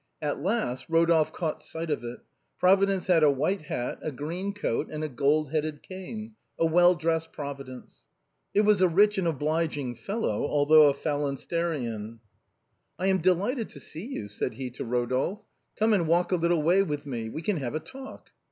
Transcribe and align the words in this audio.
At 0.19 0.41
last 0.41 0.87
Rodolphe 0.89 1.29
caught 1.31 1.61
sight 1.61 1.91
of 1.91 2.03
it. 2.03 2.21
Providence 2.57 3.05
had 3.05 3.21
a 3.21 3.29
white 3.29 3.61
hat, 3.65 3.99
a 4.01 4.11
green 4.11 4.51
coat, 4.51 4.87
and 4.89 5.03
a 5.03 5.07
gold 5.07 5.51
headed 5.51 5.83
cane— 5.83 6.33
a 6.57 6.65
well 6.65 6.95
dressed 6.95 7.31
Providence. 7.31 8.07
It 8.55 8.61
was 8.61 8.81
a 8.81 8.87
rich 8.87 9.19
and 9.19 9.27
obliging 9.27 9.89
young 9.89 9.95
fellow, 9.95 10.47
although 10.47 10.89
a 10.89 10.95
phalansterian.*" 10.95 12.17
I 12.97 13.05
am 13.09 13.19
delighted 13.21 13.69
to 13.69 13.79
see 13.79 14.07
you," 14.07 14.27
said 14.27 14.55
he 14.55 14.71
to 14.71 14.83
Rodolphe," 14.83 15.43
come 15.77 15.93
and 15.93 16.07
walk 16.07 16.31
a 16.31 16.35
little 16.37 16.63
way 16.63 16.81
with 16.81 17.05
me; 17.05 17.29
we 17.29 17.43
can 17.43 17.57
have 17.57 17.75
a 17.75 17.79
talk." 17.79 18.31